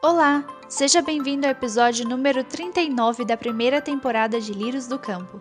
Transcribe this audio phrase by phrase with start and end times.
[0.00, 5.40] Olá, seja bem-vindo ao episódio número 39 da primeira temporada de Lírios do Campo.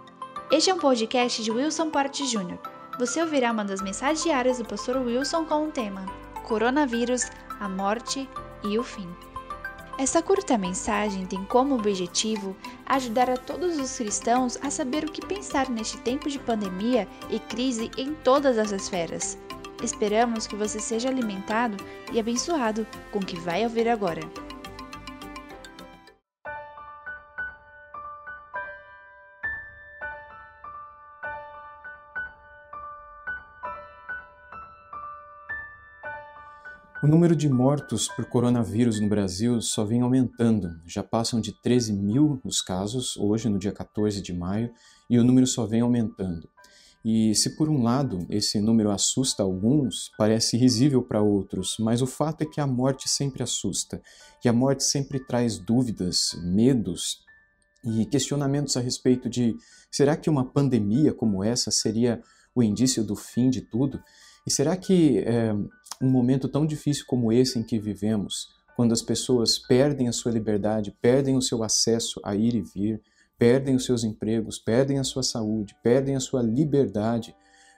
[0.51, 2.57] Este é um podcast de Wilson Porte Jr.
[2.97, 6.07] Você ouvirá uma das mensagens diárias do pastor Wilson com o tema
[6.43, 8.27] Coronavírus, a morte
[8.63, 9.07] e o fim.
[9.99, 12.55] Essa curta mensagem tem como objetivo
[12.87, 17.37] ajudar a todos os cristãos a saber o que pensar neste tempo de pandemia e
[17.37, 19.37] crise em todas as esferas.
[19.83, 21.77] Esperamos que você seja alimentado
[22.11, 24.46] e abençoado com o que vai ouvir agora.
[37.03, 40.81] O número de mortos por coronavírus no Brasil só vem aumentando.
[40.83, 44.71] Já passam de 13 mil os casos, hoje, no dia 14 de maio,
[45.07, 46.49] e o número só vem aumentando.
[47.05, 52.07] E se por um lado esse número assusta alguns, parece risível para outros, mas o
[52.07, 54.01] fato é que a morte sempre assusta,
[54.43, 57.19] e a morte sempre traz dúvidas, medos
[57.83, 59.55] e questionamentos a respeito de
[59.91, 62.23] será que uma pandemia como essa seria
[62.55, 64.01] o indício do fim de tudo?
[64.47, 65.53] E será que é,
[66.01, 70.31] um momento tão difícil como esse em que vivemos, quando as pessoas perdem a sua
[70.31, 73.01] liberdade, perdem o seu acesso a ir e vir,
[73.37, 77.35] perdem os seus empregos, perdem a sua saúde, perdem a sua liberdade,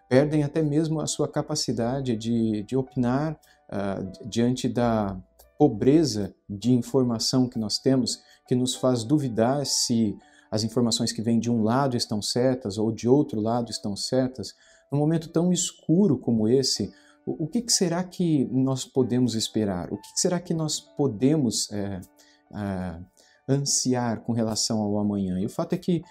[0.09, 5.17] perdem até mesmo a sua capacidade de, de opinar uh, diante da
[5.57, 10.17] pobreza de informação que nós temos, que nos faz duvidar se
[10.49, 14.55] as informações que vêm de um lado estão certas ou de outro lado estão certas.
[14.91, 16.91] Num momento tão escuro como esse,
[17.25, 19.91] o, que, será que nós podemos esperar?
[19.91, 22.01] O que, será que nós podemos é,
[22.53, 22.99] é,
[23.47, 25.39] ansiar com relação ao amanhã?
[25.39, 26.01] E o fato é que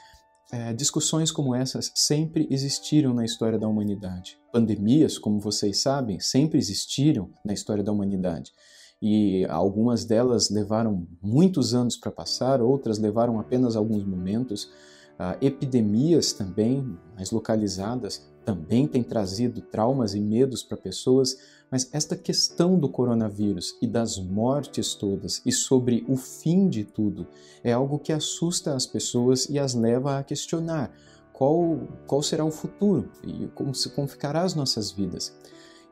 [0.51, 4.39] é, discussões como essas sempre existiram na história da humanidade.
[4.53, 8.53] Pandemias, como vocês sabem, sempre existiram na história da humanidade.
[9.01, 14.71] E algumas delas levaram muitos anos para passar, outras levaram apenas alguns momentos.
[15.19, 21.37] Uh, epidemias também, mais localizadas, também têm trazido traumas e medos para pessoas,
[21.71, 27.27] mas esta questão do coronavírus e das mortes todas e sobre o fim de tudo
[27.63, 30.91] é algo que assusta as pessoas e as leva a questionar
[31.31, 35.37] qual, qual será o futuro e como, como ficará as nossas vidas.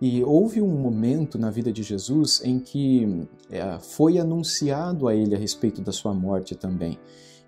[0.01, 5.35] E houve um momento na vida de Jesus em que é, foi anunciado a ele
[5.35, 6.99] a respeito da sua morte também.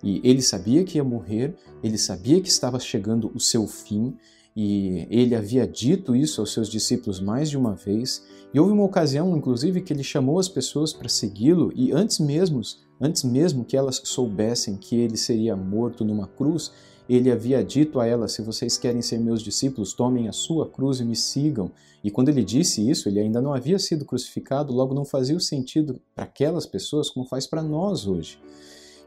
[0.03, 4.15] E ele sabia que ia morrer, ele sabia que estava chegando o seu fim,
[4.55, 8.25] e ele havia dito isso aos seus discípulos mais de uma vez.
[8.53, 12.61] E houve uma ocasião, inclusive, que ele chamou as pessoas para segui-lo e antes mesmo,
[12.99, 16.71] antes mesmo que elas soubessem que ele seria morto numa cruz,
[17.07, 20.99] ele havia dito a elas: Se vocês querem ser meus discípulos, tomem a sua cruz
[20.99, 21.71] e me sigam.
[22.03, 25.99] E quando ele disse isso, ele ainda não havia sido crucificado, logo não fazia sentido
[26.15, 28.39] para aquelas pessoas como faz para nós hoje.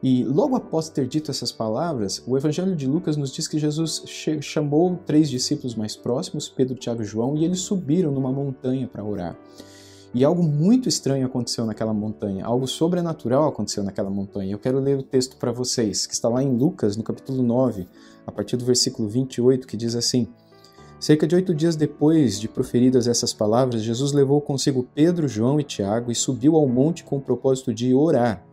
[0.03, 4.03] E logo após ter dito essas palavras, o Evangelho de Lucas nos diz que Jesus
[4.41, 9.05] chamou três discípulos mais próximos, Pedro, Tiago e João, e eles subiram numa montanha para
[9.05, 9.37] orar.
[10.13, 14.53] E algo muito estranho aconteceu naquela montanha, algo sobrenatural aconteceu naquela montanha.
[14.53, 17.89] Eu quero ler o texto para vocês, que está lá em Lucas, no capítulo 9,
[18.27, 20.27] a partir do versículo 28, que diz assim:
[21.01, 25.65] Cerca de oito dias depois de proferidas essas palavras, Jesus levou consigo Pedro, João e
[25.65, 28.45] Tiago e subiu ao monte com o propósito de orar.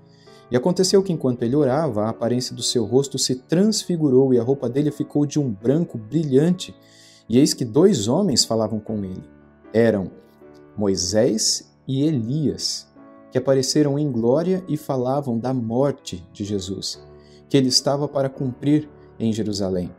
[0.51, 4.43] E aconteceu que enquanto ele orava, a aparência do seu rosto se transfigurou e a
[4.43, 6.75] roupa dele ficou de um branco brilhante.
[7.27, 9.23] E eis que dois homens falavam com ele.
[9.71, 10.09] Eram
[10.75, 12.87] Moisés e Elias,
[13.31, 16.99] que apareceram em glória e falavam da morte de Jesus,
[17.47, 18.89] que ele estava para cumprir
[19.19, 19.91] em Jerusalém.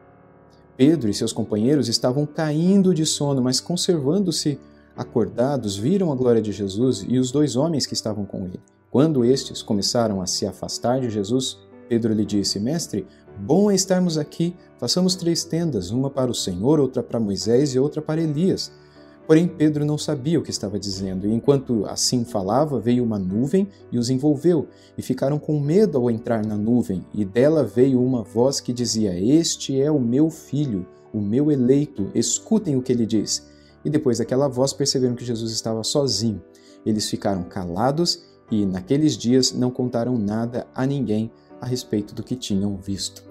[0.77, 4.59] Pedro e seus companheiros estavam caindo de sono, mas conservando-se
[4.97, 8.61] acordados, viram a glória de Jesus e os dois homens que estavam com ele.
[8.91, 11.59] Quando estes começaram a se afastar de Jesus,
[11.89, 13.07] Pedro lhe disse: Mestre,
[13.39, 14.57] bom é estarmos aqui.
[14.79, 18.73] Façamos três tendas, uma para o Senhor, outra para Moisés e outra para Elias.
[19.29, 23.69] Porém, Pedro não sabia o que estava dizendo, e enquanto assim falava, veio uma nuvem
[23.93, 24.67] e os envolveu,
[24.99, 29.17] e ficaram com medo ao entrar na nuvem, e dela veio uma voz que dizia:
[29.17, 30.85] Este é o meu filho,
[31.15, 33.47] o meu eleito, escutem o que ele diz.
[33.85, 36.43] E depois daquela voz perceberam que Jesus estava sozinho.
[36.85, 41.31] Eles ficaram calados e naqueles dias não contaram nada a ninguém
[41.61, 43.23] a respeito do que tinham visto.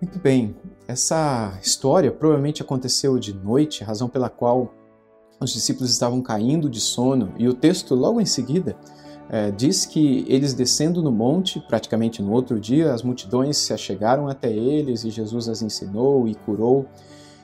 [0.00, 0.54] Muito bem,
[0.86, 4.74] essa história provavelmente aconteceu de noite, razão pela qual
[5.40, 8.76] os discípulos estavam caindo de sono, e o texto logo em seguida
[9.30, 14.26] é, diz que eles descendo no monte, praticamente no outro dia, as multidões se achegaram
[14.28, 16.86] até eles e Jesus as ensinou e curou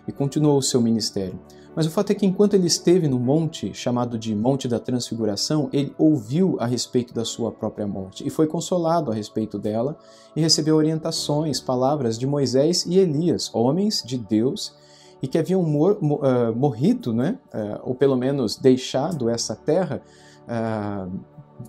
[0.07, 1.39] e continuou o seu ministério.
[1.77, 5.69] Mas o fato é que enquanto ele esteve no monte, chamado de Monte da Transfiguração,
[5.73, 9.99] ele ouviu a respeito da sua própria morte e foi consolado a respeito dela
[10.37, 14.75] e recebeu orientações, palavras de Moisés e Elias, homens de Deus
[15.21, 17.39] e que haviam mor uh, morrido, né?
[17.53, 20.03] Uh, ou pelo menos deixado essa terra
[20.45, 21.11] uh,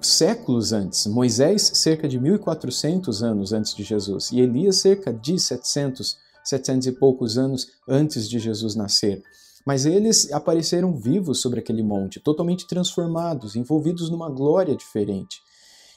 [0.02, 1.08] séculos antes.
[1.08, 6.92] Moisés, cerca de 1400 anos antes de Jesus, e Elias, cerca de 700, 700 e
[6.92, 9.24] poucos anos antes de Jesus nascer.
[9.66, 15.42] Mas eles apareceram vivos sobre aquele monte, totalmente transformados, envolvidos numa glória diferente.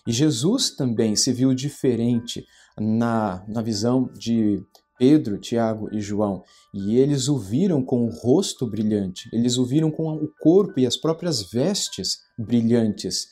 [0.06, 2.46] E Jesus também se viu diferente
[2.78, 4.64] na, na visão de
[4.98, 6.42] Pedro, Tiago e João,
[6.74, 10.86] e eles o viram com o rosto brilhante, eles o viram com o corpo e
[10.86, 13.28] as próprias vestes brilhantes.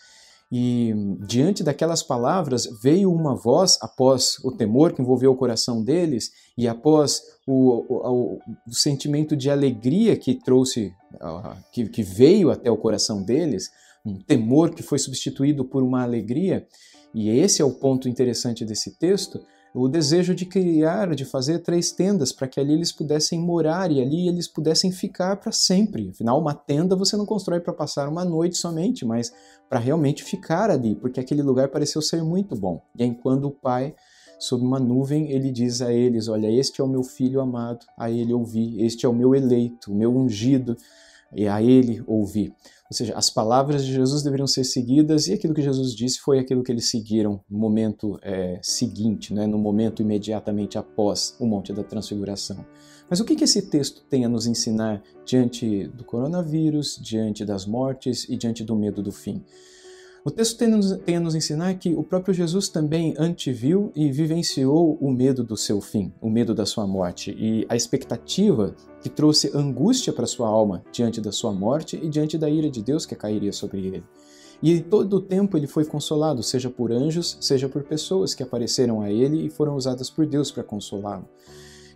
[0.50, 0.94] E
[1.26, 6.68] diante daquelas palavras veio uma voz, após o temor que envolveu o coração deles, e
[6.68, 8.38] após o, o,
[8.68, 10.94] o sentimento de alegria que trouxe,
[11.72, 13.70] que, que veio até o coração deles,
[14.04, 16.66] um temor que foi substituído por uma alegria,
[17.12, 19.40] e esse é o ponto interessante desse texto
[19.74, 24.00] o desejo de criar, de fazer três tendas para que ali eles pudessem morar e
[24.00, 26.08] ali eles pudessem ficar para sempre.
[26.10, 29.32] Afinal, uma tenda você não constrói para passar uma noite somente, mas
[29.68, 32.82] para realmente ficar ali, porque aquele lugar pareceu ser muito bom.
[32.94, 33.94] E aí, quando o pai,
[34.38, 38.10] sob uma nuvem, ele diz a eles: Olha, este é o meu filho amado, a
[38.10, 40.76] ele ouvi, este é o meu eleito, o meu ungido,
[41.34, 42.52] e a ele ouvi.
[42.90, 46.38] Ou seja, as palavras de Jesus deveriam ser seguidas e aquilo que Jesus disse foi
[46.38, 51.72] aquilo que eles seguiram no momento é, seguinte, né, no momento imediatamente após o Monte
[51.72, 52.64] da Transfiguração.
[53.10, 57.66] Mas o que, que esse texto tem a nos ensinar diante do coronavírus, diante das
[57.66, 59.44] mortes e diante do medo do fim?
[60.26, 64.98] O texto tem, tem a nos ensinar que o próprio Jesus também anteviu e vivenciou
[65.00, 69.52] o medo do seu fim, o medo da sua morte e a expectativa que trouxe
[69.54, 73.14] angústia para sua alma diante da sua morte e diante da ira de Deus que
[73.14, 74.02] cairia sobre ele.
[74.60, 79.00] E todo o tempo ele foi consolado, seja por anjos, seja por pessoas que apareceram
[79.00, 81.28] a ele e foram usadas por Deus para consolá-lo.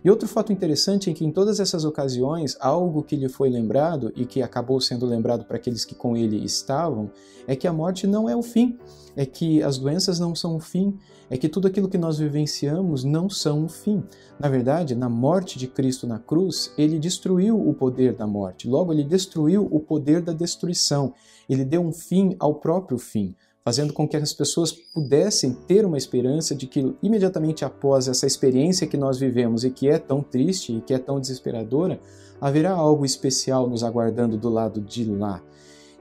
[0.03, 4.11] E outro fato interessante é que em todas essas ocasiões, algo que lhe foi lembrado
[4.15, 7.11] e que acabou sendo lembrado para aqueles que com ele estavam,
[7.47, 8.79] é que a morte não é o fim,
[9.15, 10.97] é que as doenças não são o fim,
[11.29, 14.03] é que tudo aquilo que nós vivenciamos não são o fim.
[14.39, 18.91] Na verdade, na morte de Cristo na cruz, ele destruiu o poder da morte, logo,
[18.91, 21.13] ele destruiu o poder da destruição,
[21.47, 25.97] ele deu um fim ao próprio fim fazendo com que as pessoas pudessem ter uma
[25.97, 30.73] esperança de que imediatamente após essa experiência que nós vivemos e que é tão triste
[30.73, 31.99] e que é tão desesperadora,
[32.39, 35.41] haverá algo especial nos aguardando do lado de lá.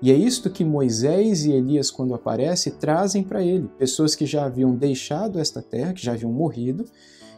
[0.03, 3.69] E é isto que Moisés e Elias, quando aparecem, trazem para ele.
[3.79, 6.87] Pessoas que já haviam deixado esta terra, que já haviam morrido,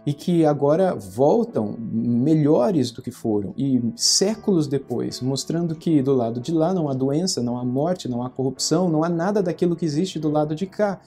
[0.04, 6.40] e que agora voltam melhores do que foram e séculos depois, mostrando que do lado
[6.40, 9.76] de lá não há doença, não há morte, não há corrupção, não há nada daquilo
[9.76, 11.00] que existe do lado de cá.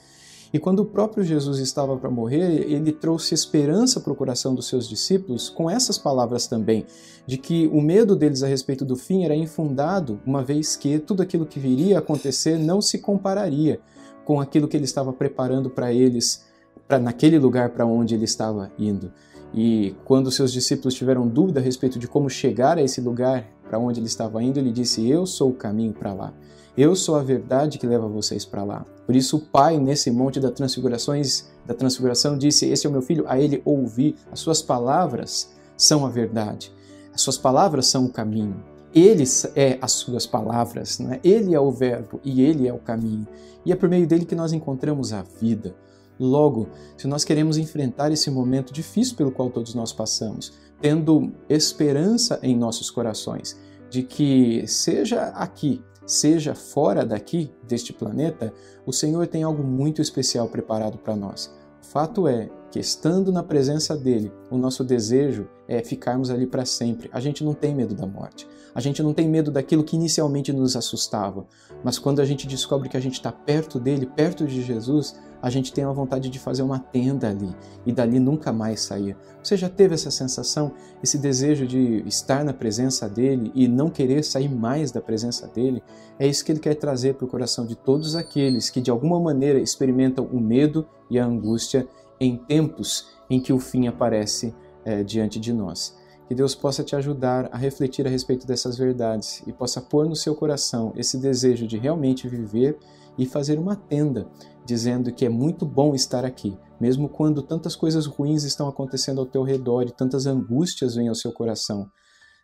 [0.53, 4.67] E quando o próprio Jesus estava para morrer, ele trouxe esperança para o coração dos
[4.67, 6.85] seus discípulos com essas palavras também,
[7.27, 11.21] de que o medo deles a respeito do fim era infundado, uma vez que tudo
[11.21, 13.81] aquilo que viria a acontecer não se compararia
[14.23, 16.45] com aquilo que ele estava preparando para eles
[16.89, 19.11] naquele lugar para onde ele estava indo.
[19.53, 23.79] E quando seus discípulos tiveram dúvida a respeito de como chegar a esse lugar para
[23.79, 26.33] onde ele estava indo, ele disse: Eu sou o caminho para lá.
[26.77, 28.85] Eu sou a verdade que leva vocês para lá.
[29.05, 33.01] Por isso o Pai nesse monte da transfigurações, da transfiguração disse: Esse é o meu
[33.01, 34.15] filho, a ele ouvi.
[34.31, 36.71] As suas palavras são a verdade.
[37.13, 38.61] As suas palavras são o caminho.
[38.93, 39.23] Ele
[39.55, 41.19] é as suas palavras, né?
[41.21, 43.27] ele é o verbo e ele é o caminho.
[43.65, 45.75] E é por meio dele que nós encontramos a vida.
[46.19, 52.39] Logo, se nós queremos enfrentar esse momento difícil pelo qual todos nós passamos, tendo esperança
[52.41, 58.53] em nossos corações de que, seja aqui, seja fora daqui, deste planeta,
[58.85, 61.53] o Senhor tem algo muito especial preparado para nós.
[61.81, 67.09] O fato é estando na presença dele, o nosso desejo é ficarmos ali para sempre.
[67.11, 68.47] A gente não tem medo da morte.
[68.73, 71.45] A gente não tem medo daquilo que inicialmente nos assustava.
[71.83, 75.49] Mas quando a gente descobre que a gente está perto dele, perto de Jesus, a
[75.49, 77.55] gente tem a vontade de fazer uma tenda ali
[77.85, 79.15] e dali nunca mais sair.
[79.43, 84.23] Você já teve essa sensação, esse desejo de estar na presença dele e não querer
[84.23, 85.83] sair mais da presença dele?
[86.17, 89.19] É isso que ele quer trazer para o coração de todos aqueles que de alguma
[89.19, 91.87] maneira experimentam o medo e a angústia
[92.19, 94.53] em tempos em que o fim aparece
[94.83, 95.97] é, diante de nós.
[96.27, 100.15] Que Deus possa te ajudar a refletir a respeito dessas verdades e possa pôr no
[100.15, 102.77] seu coração esse desejo de realmente viver
[103.17, 104.27] e fazer uma tenda,
[104.65, 109.25] dizendo que é muito bom estar aqui, mesmo quando tantas coisas ruins estão acontecendo ao
[109.25, 111.89] teu redor e tantas angústias vêm ao seu coração.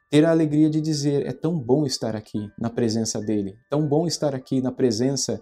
[0.10, 4.06] ter a alegria de dizer: é tão bom estar aqui na presença dele, tão bom
[4.06, 5.42] estar aqui na presença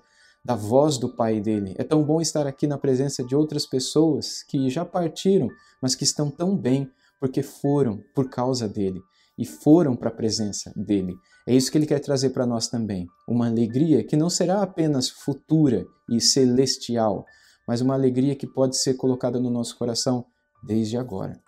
[0.50, 4.42] da voz do Pai dele, é tão bom estar aqui na presença de outras pessoas
[4.42, 5.48] que já partiram,
[5.80, 9.00] mas que estão tão bem porque foram por causa dele
[9.38, 11.14] e foram para a presença dele.
[11.48, 15.08] É isso que ele quer trazer para nós também, uma alegria que não será apenas
[15.08, 17.28] futura e celestial,
[17.68, 20.26] mas uma alegria que pode ser colocada no nosso coração
[20.64, 21.40] desde agora.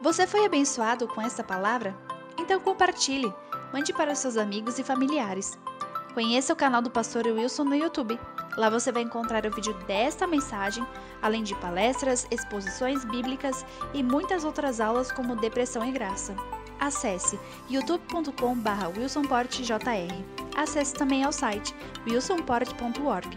[0.00, 1.94] Você foi abençoado com esta palavra?
[2.38, 3.30] Então compartilhe,
[3.72, 5.58] mande para seus amigos e familiares.
[6.14, 8.20] Conheça o canal do Pastor Wilson no YouTube.
[8.56, 10.86] Lá você vai encontrar o vídeo desta mensagem,
[11.22, 13.64] além de palestras, exposições bíblicas
[13.94, 16.36] e muitas outras aulas como Depressão e Graça.
[16.78, 17.38] Acesse
[17.70, 19.78] youtube.com.br wilsonportjr.
[20.54, 21.74] Acesse também ao site
[22.06, 23.36] wilsonport.org.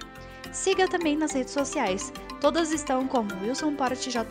[0.51, 2.11] Siga também nas redes sociais,
[2.41, 4.25] todas estão como wilsonportjr.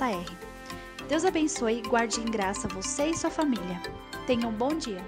[1.08, 3.80] Deus abençoe e guarde em graça você e sua família.
[4.26, 5.02] Tenha um bom dia.